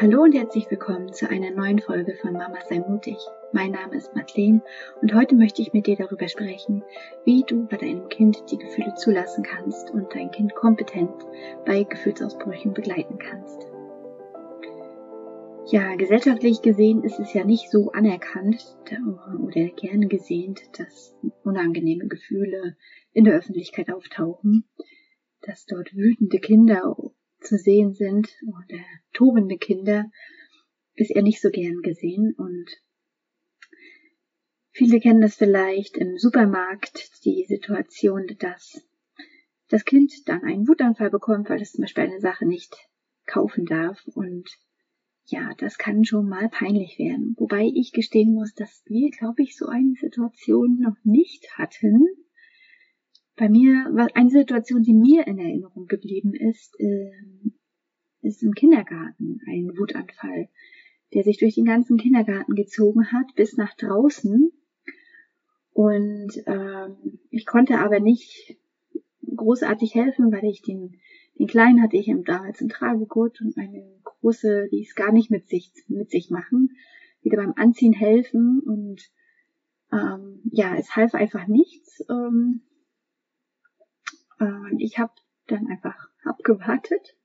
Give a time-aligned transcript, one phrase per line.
[0.00, 3.16] Hallo und herzlich willkommen zu einer neuen Folge von Mama sei mutig.
[3.52, 4.62] Mein Name ist Madeleine
[5.02, 6.84] und heute möchte ich mit dir darüber sprechen,
[7.24, 11.10] wie du bei deinem Kind die Gefühle zulassen kannst und dein Kind kompetent
[11.66, 13.66] bei Gefühlsausbrüchen begleiten kannst.
[15.72, 18.78] Ja, gesellschaftlich gesehen ist es ja nicht so anerkannt
[19.42, 21.12] oder gerne gesehen, dass
[21.42, 22.76] unangenehme Gefühle
[23.12, 24.62] in der Öffentlichkeit auftauchen,
[25.40, 26.96] dass dort wütende Kinder
[27.40, 28.78] zu sehen sind oder
[29.12, 30.10] tobende Kinder,
[30.94, 32.66] ist er nicht so gern gesehen und
[34.72, 38.84] viele kennen das vielleicht im Supermarkt, die Situation, dass
[39.68, 42.74] das Kind dann einen Wutanfall bekommt, weil es zum Beispiel eine Sache nicht
[43.26, 44.48] kaufen darf und
[45.30, 47.34] ja, das kann schon mal peinlich werden.
[47.38, 52.06] Wobei ich gestehen muss, dass wir, glaube ich, so eine Situation noch nicht hatten.
[53.38, 57.12] Bei mir war eine Situation, die mir in Erinnerung geblieben ist, äh,
[58.20, 60.48] ist im Kindergarten ein Wutanfall,
[61.14, 64.50] der sich durch den ganzen Kindergarten gezogen hat bis nach draußen.
[65.72, 68.58] Und ähm, ich konnte aber nicht
[69.36, 70.96] großartig helfen, weil ich den,
[71.38, 75.70] den Kleinen hatte ich damals im Tragegurt und meine Große, es gar nicht mit sich,
[75.86, 76.76] mit sich machen,
[77.22, 79.12] wieder beim Anziehen helfen und
[79.92, 82.04] ähm, ja, es half einfach nichts.
[82.10, 82.62] Ähm,
[84.44, 85.12] und ich habe
[85.46, 87.16] dann einfach abgewartet,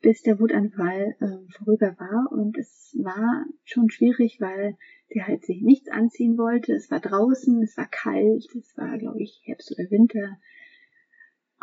[0.00, 2.32] bis der Wutanfall äh, vorüber war.
[2.32, 4.76] Und es war schon schwierig, weil
[5.14, 6.72] der halt sich nichts anziehen wollte.
[6.72, 10.38] Es war draußen, es war kalt, es war, glaube ich, Herbst oder Winter.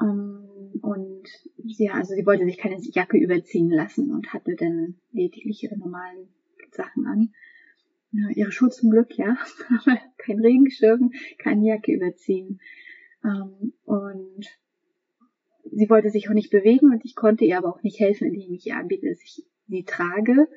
[0.02, 1.28] Ähm, und
[1.58, 6.30] ja, also sie wollte sich keine Jacke überziehen lassen und hatte dann lediglich ihre normalen
[6.72, 7.34] Sachen an.
[8.12, 9.38] Ja, ihre Schuhe zum Glück, ja.
[10.18, 12.60] kein Regenschirm, keine Jacke überziehen.
[13.24, 14.48] Ähm, und
[15.72, 18.54] sie wollte sich auch nicht bewegen und ich konnte ihr aber auch nicht helfen, indem
[18.54, 20.48] ich ihr anbiete, dass ich sie trage,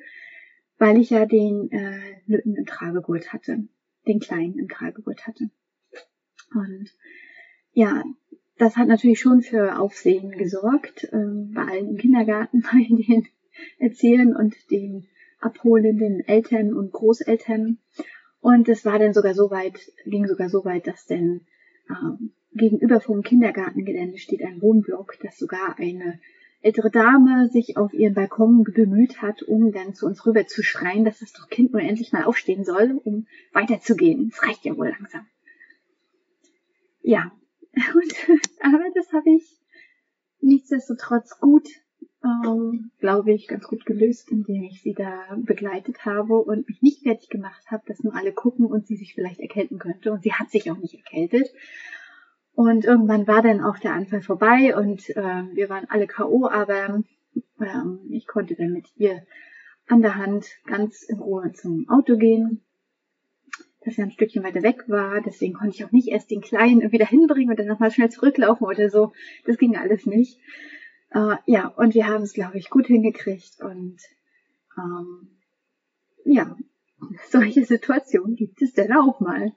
[0.77, 3.67] weil ich ja den äh, Lütten im Tragegurt hatte,
[4.07, 5.49] den kleinen im Tragegurt hatte.
[6.53, 6.89] Und
[7.71, 8.03] ja,
[8.57, 13.27] das hat natürlich schon für Aufsehen gesorgt, ähm, bei allen im Kindergarten, bei den
[13.79, 15.07] Erziehern und den
[15.39, 17.79] abholenden Eltern und Großeltern.
[18.39, 21.41] Und es war dann sogar so weit, ging sogar so weit, dass denn
[21.89, 26.19] ähm, gegenüber vom Kindergartengelände steht ein Wohnblock, dass sogar eine
[26.61, 31.03] ältere Dame sich auf ihren Balkon bemüht hat, um dann zu uns rüber zu schreien,
[31.03, 34.31] dass das doch Kind nur endlich mal aufstehen soll, um weiterzugehen.
[34.33, 35.25] Es reicht ja wohl langsam.
[37.01, 37.31] Ja,
[37.73, 38.13] und,
[38.61, 39.59] aber das habe ich
[40.39, 41.67] nichtsdestotrotz gut,
[42.23, 47.03] ähm, glaube ich, ganz gut gelöst, indem ich sie da begleitet habe und mich nicht
[47.03, 50.13] fertig gemacht habe, dass nur alle gucken und sie sich vielleicht erkälten könnte.
[50.13, 51.53] Und sie hat sich auch nicht erkältet.
[52.55, 57.03] Und irgendwann war dann auch der Anfall vorbei und äh, wir waren alle K.O., aber
[57.59, 59.23] ähm, ich konnte dann mit ihr
[59.87, 62.61] an der Hand ganz in Ruhe zum Auto gehen,
[63.83, 65.21] das ja ein Stückchen weiter weg war.
[65.21, 68.67] Deswegen konnte ich auch nicht erst den Kleinen wieder hinbringen und dann nochmal schnell zurücklaufen
[68.67, 69.13] oder so.
[69.45, 70.39] Das ging alles nicht.
[71.09, 73.61] Äh, ja, und wir haben es, glaube ich, gut hingekriegt.
[73.61, 73.97] Und
[74.77, 75.27] ähm,
[76.25, 76.55] ja,
[77.29, 79.51] solche Situationen gibt es dann auch mal.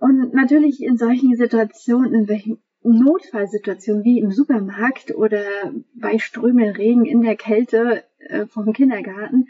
[0.00, 5.44] Und natürlich in solchen Situationen, in welchen Notfallsituationen wie im Supermarkt oder
[5.94, 9.46] bei strömenden Regen in der Kälte äh, vom Kindergarten,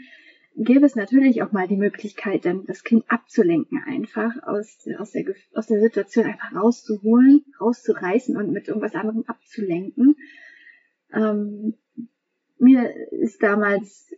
[0.56, 5.24] gäbe es natürlich auch mal die Möglichkeit, dann das Kind abzulenken einfach aus, aus, der,
[5.54, 10.16] aus der Situation einfach rauszuholen, rauszureißen und mit irgendwas anderem abzulenken.
[11.12, 11.74] Ähm,
[12.58, 14.12] mir ist damals,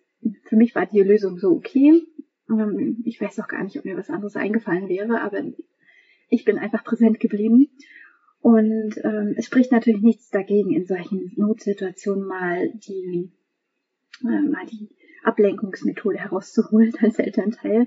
[0.44, 2.02] für mich war die Lösung so okay.
[2.48, 5.42] Ähm, ich weiß auch gar nicht, ob mir was anderes eingefallen wäre, aber
[6.32, 7.68] ich bin einfach präsent geblieben.
[8.40, 13.30] Und ähm, es spricht natürlich nichts dagegen, in solchen Notsituationen mal die,
[14.22, 14.88] äh, mal die
[15.22, 17.86] Ablenkungsmethode herauszuholen als Elternteil.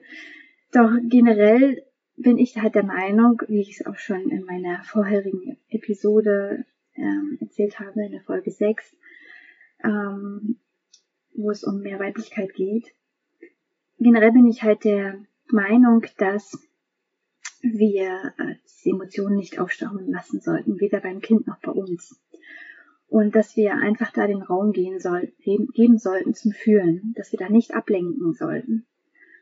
[0.72, 1.84] Doch generell
[2.18, 6.66] bin ich halt der Meinung, wie ich es auch schon in meiner vorherigen Episode
[6.96, 8.96] ähm, erzählt habe, in der Folge 6,
[9.84, 10.60] ähm,
[11.34, 12.94] wo es um mehr Weiblichkeit geht.
[14.00, 16.65] Generell bin ich halt der Meinung, dass
[17.74, 22.22] wir äh, die Emotionen nicht aufstauen lassen sollten, weder beim Kind noch bei uns.
[23.08, 25.34] Und dass wir einfach da den Raum gehen sollten,
[25.74, 28.86] geben sollten zum Fühlen, dass wir da nicht ablenken sollten.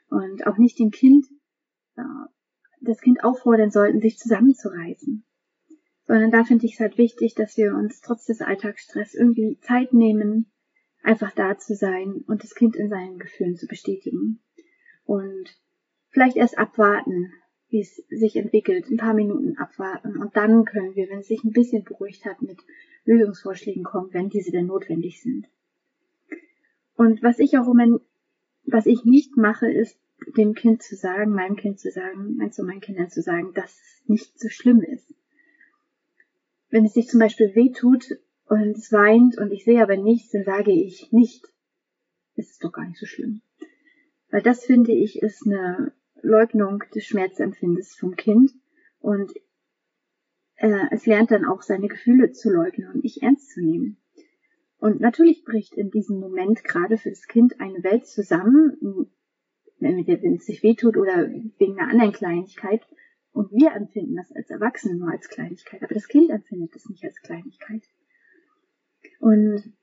[0.09, 1.25] Und auch nicht dem Kind,
[1.95, 2.03] äh,
[2.81, 5.25] das Kind auffordern sollten, sich zusammenzureißen.
[6.05, 9.93] Sondern da finde ich es halt wichtig, dass wir uns trotz des Alltagsstress irgendwie Zeit
[9.93, 10.51] nehmen,
[11.01, 14.41] einfach da zu sein und das Kind in seinen Gefühlen zu bestätigen.
[15.05, 15.57] Und
[16.09, 17.31] vielleicht erst abwarten,
[17.73, 21.43] wie es sich entwickelt, ein paar Minuten abwarten und dann können wir, wenn es sich
[21.43, 22.59] ein bisschen beruhigt hat, mit
[23.03, 25.47] Lösungsvorschlägen kommen, wenn diese denn notwendig sind.
[26.95, 27.99] Und was ich auch immer,
[28.65, 29.97] was ich nicht mache, ist
[30.37, 34.07] dem Kind zu sagen, meinem Kind zu sagen, also meinen Kindern zu sagen, dass es
[34.07, 35.11] nicht so schlimm ist.
[36.69, 40.43] Wenn es sich zum Beispiel wehtut und es weint und ich sehe aber nichts, dann
[40.43, 41.47] sage ich nicht,
[42.35, 43.41] es ist doch gar nicht so schlimm.
[44.29, 45.91] Weil das finde ich ist eine
[46.23, 48.51] Leugnung des Schmerzempfindens vom Kind
[48.99, 49.31] und
[50.55, 53.97] äh, es lernt dann auch seine Gefühle zu leugnen und nicht ernst zu nehmen.
[54.77, 59.09] Und natürlich bricht in diesem Moment gerade für das Kind eine Welt zusammen,
[59.79, 62.81] wenn es sich wehtut oder wegen einer anderen Kleinigkeit.
[63.31, 67.03] Und wir empfinden das als Erwachsene nur als Kleinigkeit, aber das Kind empfindet es nicht
[67.03, 67.83] als Kleinigkeit.
[69.19, 69.73] Und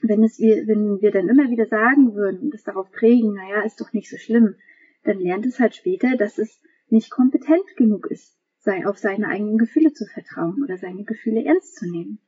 [0.00, 3.62] wenn es wir, wenn wir dann immer wieder sagen würden und es darauf prägen, naja,
[3.62, 4.56] ist doch nicht so schlimm,
[5.04, 9.58] dann lernt es halt später, dass es nicht kompetent genug ist, sei auf seine eigenen
[9.58, 12.18] Gefühle zu vertrauen oder seine Gefühle ernst zu nehmen.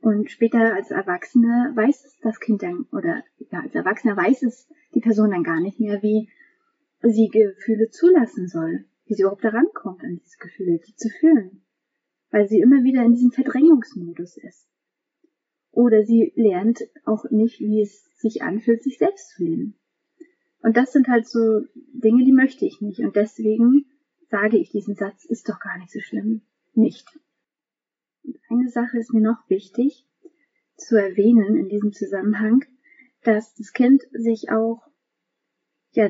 [0.00, 4.68] Und später als Erwachsene weiß es das Kind dann, oder ja, als Erwachsener weiß es
[4.94, 6.28] die Person dann gar nicht mehr, wie
[7.02, 11.62] sie Gefühle zulassen soll, wie sie überhaupt daran kommt, an diese Gefühle, die zu fühlen.
[12.30, 14.68] Weil sie immer wieder in diesem Verdrängungsmodus ist.
[15.70, 19.74] Oder sie lernt auch nicht, wie es sich anfühlt, sich selbst zu lieben.
[20.64, 21.60] Und das sind halt so
[21.92, 23.00] Dinge, die möchte ich nicht.
[23.00, 23.84] Und deswegen
[24.30, 26.40] sage ich diesen Satz, ist doch gar nicht so schlimm.
[26.72, 27.06] Nicht.
[28.22, 30.08] Und eine Sache ist mir noch wichtig
[30.78, 32.64] zu erwähnen in diesem Zusammenhang,
[33.24, 34.88] dass das Kind sich auch,
[35.92, 36.08] ja,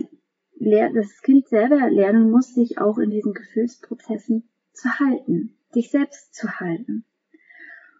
[0.61, 6.61] das Kind selber lernen muss, sich auch in diesen Gefühlsprozessen zu halten, dich selbst zu
[6.61, 7.05] halten.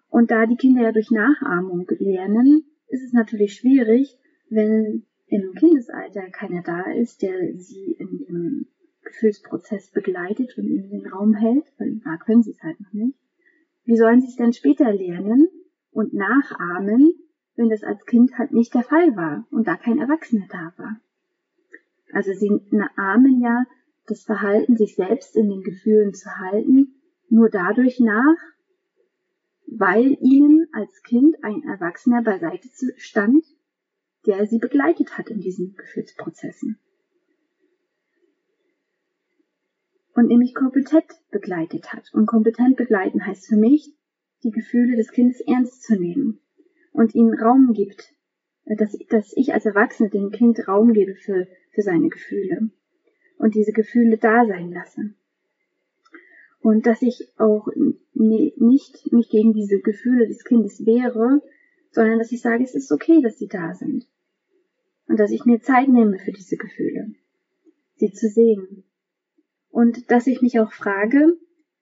[0.09, 4.17] Und da die Kinder ja durch Nachahmung lernen, ist es natürlich schwierig,
[4.49, 8.67] wenn im Kindesalter keiner da ist, der sie in ihrem
[9.03, 13.19] Gefühlsprozess begleitet und ihnen den Raum hält, weil da können sie es halt noch nicht.
[13.85, 15.49] Wie sollen sie es denn später lernen
[15.91, 17.15] und nachahmen,
[17.57, 21.01] wenn das als Kind halt nicht der Fall war und da kein Erwachsener da war?
[22.13, 22.51] Also sie
[22.97, 23.65] ahmen ja
[24.07, 26.95] das Verhalten, sich selbst in den Gefühlen zu halten,
[27.29, 28.37] nur dadurch nach,
[29.67, 33.45] weil ihnen als Kind ein Erwachsener beiseite stand,
[34.27, 36.79] der sie begleitet hat in diesen Gefühlsprozessen.
[40.15, 42.11] Und nämlich kompetent begleitet hat.
[42.15, 43.93] Und kompetent begleiten heißt für mich,
[44.45, 46.41] die Gefühle des Kindes ernst zu nehmen
[46.93, 48.15] und ihnen Raum gibt,
[48.65, 52.71] dass, dass ich als Erwachsene dem Kind Raum gebe für, für seine Gefühle
[53.39, 55.15] und diese Gefühle da sein lasse.
[56.61, 57.69] Und dass ich auch
[58.15, 61.43] nicht mich gegen diese Gefühle des Kindes wehre,
[61.91, 64.07] sondern dass ich sage, es ist okay, dass sie da sind
[65.09, 67.13] und dass ich mir Zeit nehme für diese Gefühle,
[67.97, 68.85] sie zu sehen.
[69.71, 71.37] Und dass ich mich auch frage,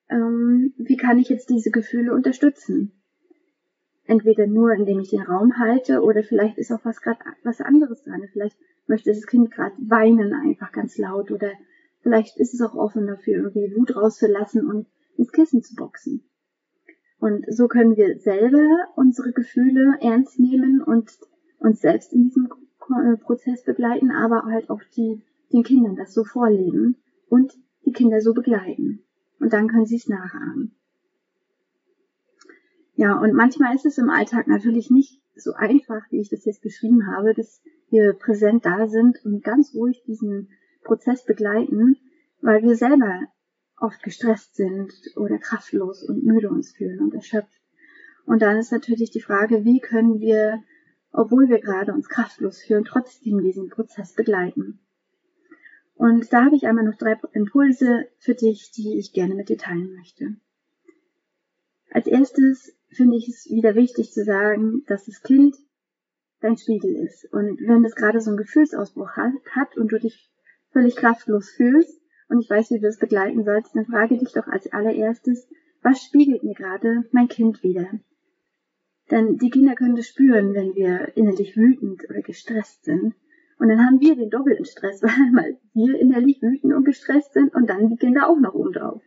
[0.08, 2.92] ähm, wie kann ich jetzt diese Gefühle unterstützen?
[4.04, 8.02] Entweder nur, indem ich den Raum halte, oder vielleicht ist auch was gerade was anderes
[8.02, 8.22] dran.
[8.32, 11.52] Vielleicht möchte das Kind gerade weinen einfach ganz laut, oder
[12.00, 14.86] vielleicht ist es auch offen dafür, irgendwie Wut rauszulassen und
[15.16, 16.24] ins Kissen zu boxen.
[17.18, 18.66] Und so können wir selber
[18.96, 21.16] unsere Gefühle ernst nehmen und
[21.58, 22.48] uns selbst in diesem
[23.22, 26.96] Prozess begleiten, aber halt auch die, den Kindern das so vorleben
[27.28, 27.52] und
[27.84, 29.04] die Kinder so begleiten.
[29.40, 30.76] Und dann können sie es nachahmen.
[32.94, 36.62] Ja, und manchmal ist es im Alltag natürlich nicht so einfach, wie ich das jetzt
[36.62, 40.50] beschrieben habe, dass wir präsent da sind und ganz ruhig diesen
[40.84, 41.96] Prozess begleiten,
[42.40, 43.22] weil wir selber
[43.80, 47.60] oft gestresst sind oder kraftlos und müde uns fühlen und erschöpft.
[48.26, 50.62] Und dann ist natürlich die Frage, wie können wir
[51.12, 54.80] obwohl wir gerade uns kraftlos fühlen, trotzdem diesen Prozess begleiten.
[55.94, 59.58] Und da habe ich einmal noch drei Impulse für dich, die ich gerne mit dir
[59.58, 60.36] teilen möchte.
[61.90, 65.56] Als erstes finde ich es wieder wichtig zu sagen, dass das Kind
[66.40, 67.32] dein Spiegel ist.
[67.32, 70.30] Und wenn es gerade so einen Gefühlsausbruch hat, hat und du dich
[70.72, 74.46] völlig kraftlos fühlst und ich weiß, wie du das begleiten sollst, dann frage dich doch
[74.46, 75.46] als allererstes,
[75.82, 77.88] was spiegelt mir gerade mein Kind wieder?
[79.12, 83.14] Denn die Kinder können das spüren, wenn wir innerlich wütend oder gestresst sind.
[83.58, 87.68] Und dann haben wir den doppelten Stress, weil wir innerlich wütend und gestresst sind und
[87.68, 89.02] dann die Kinder auch noch oben drauf.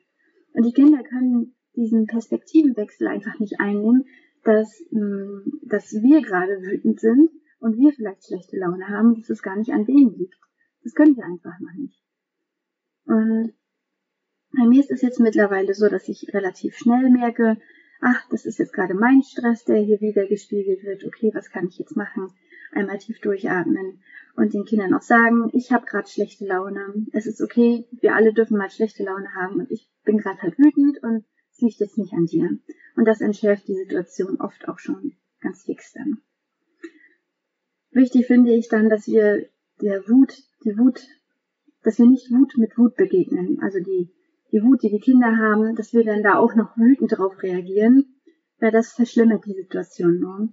[0.53, 4.05] Und die Kinder können diesen Perspektivenwechsel einfach nicht einnehmen,
[4.43, 9.41] dass, mm, dass wir gerade wütend sind und wir vielleicht schlechte Laune haben, dass es
[9.41, 10.35] gar nicht an denen liegt.
[10.83, 11.99] Das können wir einfach noch nicht.
[13.07, 13.53] Und
[14.55, 17.57] bei mir ist es jetzt mittlerweile so, dass ich relativ schnell merke,
[18.05, 21.67] ach, das ist jetzt gerade mein Stress, der hier wieder gespiegelt wird, okay, was kann
[21.67, 22.31] ich jetzt machen?
[22.71, 23.99] Einmal tief durchatmen
[24.35, 28.31] und den Kindern auch sagen, ich habe gerade schlechte Laune, es ist okay, wir alle
[28.31, 31.97] dürfen mal schlechte Laune haben und ich bin gerade halt wütend und es liegt jetzt
[31.97, 32.59] nicht an dir.
[32.95, 36.21] Und das entschärft die Situation oft auch schon ganz fix dann.
[37.89, 39.49] Wichtig finde ich dann, dass wir
[39.81, 41.01] der Wut, die Wut,
[41.81, 43.59] dass wir nicht Wut mit Wut begegnen.
[43.61, 44.11] Also die,
[44.51, 48.15] die Wut, die die Kinder haben, dass wir dann da auch noch wütend darauf reagieren,
[48.59, 50.49] weil das verschlimmert die Situation nur.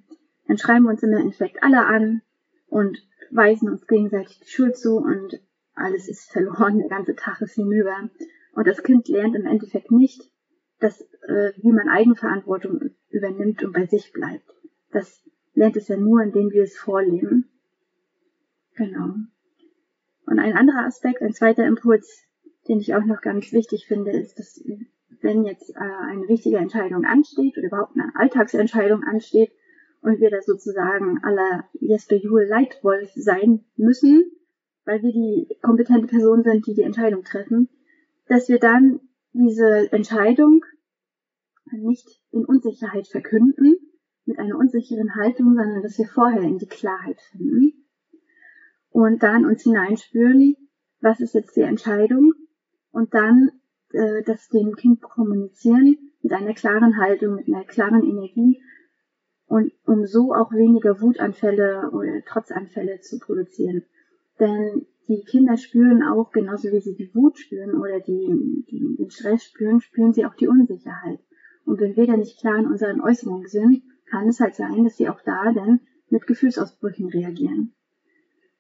[0.47, 2.23] Dann schreiben wir uns im Endeffekt alle an
[2.69, 2.99] und
[3.31, 5.41] weisen uns gegenseitig die Schuld zu und
[5.75, 8.11] alles ist verloren, der ganze Tag ist hinüber.
[8.55, 10.31] Und das Kind lernt im Endeffekt nicht,
[10.81, 14.51] dass, äh, wie man Eigenverantwortung übernimmt und bei sich bleibt.
[14.91, 15.23] Das
[15.55, 17.49] lernt es ja nur, indem wir es vorleben.
[18.75, 19.15] Genau.
[20.27, 22.25] Und ein anderer Aspekt, ein zweiter Impuls,
[22.69, 24.63] den ich auch noch ganz wichtig finde, ist, dass
[25.21, 29.53] wenn jetzt äh, eine wichtige Entscheidung ansteht oder überhaupt eine Alltagsentscheidung ansteht
[30.01, 34.33] und wir da sozusagen aller Jesper Juhl Leitwolf sein müssen,
[34.85, 37.69] weil wir die kompetente Person sind, die die Entscheidung treffen,
[38.29, 39.01] dass wir dann
[39.33, 40.65] diese Entscheidung
[41.71, 43.77] nicht in Unsicherheit verkünden,
[44.25, 47.87] mit einer unsicheren Haltung, sondern dass wir vorher in die Klarheit finden
[48.91, 50.57] und dann uns hineinspüren,
[51.01, 52.33] was ist jetzt die Entscheidung
[52.93, 53.51] und dann
[53.93, 58.63] äh, das dem Kind kommunizieren mit einer klaren Haltung, mit einer klaren Energie
[59.47, 63.85] und um so auch weniger Wutanfälle oder Trotzanfälle zu produzieren.
[64.39, 69.11] Denn die Kinder spüren auch, genauso wie sie die Wut spüren oder die, die, den
[69.11, 71.21] Stress spüren, spüren sie auch die Unsicherheit.
[71.65, 74.97] Und wenn wir dann nicht klar in unseren Äußerungen sind, kann es halt sein, dass
[74.97, 77.75] sie auch da dann mit Gefühlsausbrüchen reagieren.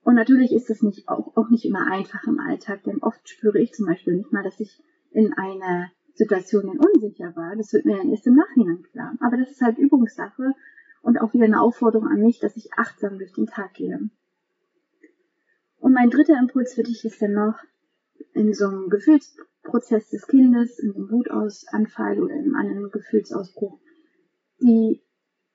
[0.04, 3.60] Und natürlich ist es nicht, auch, auch nicht immer einfach im Alltag, denn oft spüre
[3.60, 4.82] ich zum Beispiel nicht mal, dass ich
[5.12, 7.54] in einer Situation unsicher war.
[7.56, 9.14] Das wird mir dann erst im Nachhinein klar.
[9.20, 10.54] Aber das ist halt Übungssache
[11.02, 14.10] und auch wieder eine Aufforderung an mich, dass ich achtsam durch den Tag gehe.
[15.78, 17.58] Und mein dritter Impuls für dich ist dann noch,
[18.34, 23.78] in so einem Gefühlsprozess des Kindes, in einem Wutausfall oder in einem anderen Gefühlsausbruch,
[24.60, 25.02] die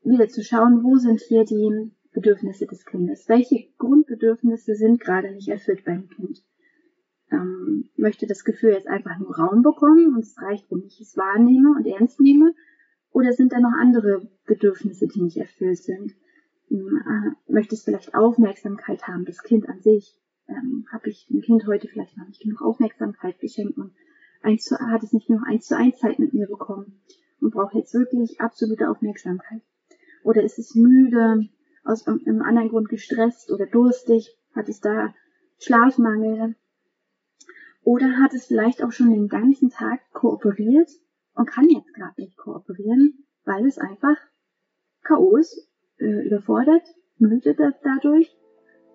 [0.04, 3.30] wieder zu schauen, wo sind hier die Bedürfnisse des Kindes?
[3.30, 6.44] Welche Grundbedürfnisse sind gerade nicht erfüllt beim Kind?
[7.32, 11.16] Ähm, möchte das Gefühl jetzt einfach nur Raum bekommen und es reicht, wenn ich es
[11.16, 12.56] wahrnehme und ernst nehme?
[13.12, 16.16] Oder sind da noch andere Bedürfnisse, die nicht erfüllt sind?
[16.72, 20.18] Ähm, möchte es vielleicht Aufmerksamkeit haben, das Kind an sich?
[20.48, 23.94] Ähm, Habe ich dem Kind heute vielleicht noch nicht genug Aufmerksamkeit geschenkt und
[24.42, 27.00] eins zu, hat es nicht genug eins zu eins Zeit mit mir bekommen
[27.42, 29.62] und braucht jetzt wirklich absolute Aufmerksamkeit?
[30.24, 31.48] Oder ist es müde,
[31.88, 34.38] aus einem anderen Grund gestresst oder durstig?
[34.56, 35.14] Hat es da
[35.60, 36.56] Schlafmangel?
[37.84, 40.90] Oder hat es vielleicht auch schon den ganzen Tag kooperiert
[41.36, 44.18] und kann jetzt gerade nicht kooperieren, weil es einfach
[45.04, 45.38] K.O.
[45.38, 46.84] ist äh, überfordert,
[47.18, 48.36] müde dadurch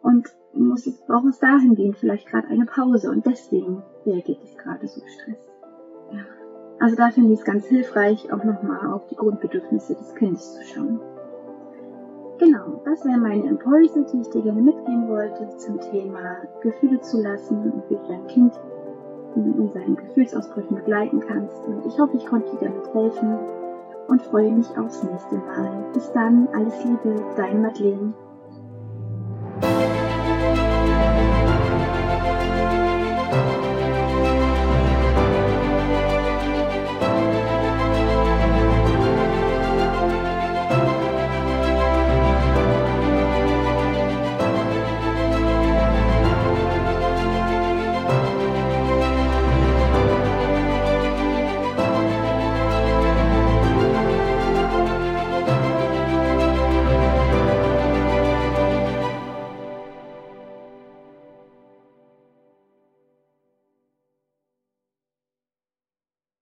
[0.02, 4.86] und muss es, braucht es dahingehend vielleicht gerade eine Pause und deswegen reagiert es gerade
[4.86, 5.48] so gestresst.
[6.12, 6.26] Ja.
[6.80, 10.62] Also da finde ich es ganz hilfreich, auch nochmal auf die Grundbedürfnisse des Kindes zu
[10.64, 11.11] schauen.
[12.42, 17.22] Genau, das wären meine Impulse, die ich dir gerne mitgeben wollte zum Thema Gefühle zu
[17.22, 18.52] lassen und wie du dein Kind
[19.36, 21.64] in seinen Gefühlsausbrüchen begleiten kannst.
[21.68, 23.38] Und ich hoffe, ich konnte dir damit helfen
[24.08, 25.84] und freue mich aufs nächste Mal.
[25.94, 28.12] Bis dann, alles Liebe, dein Madeleine.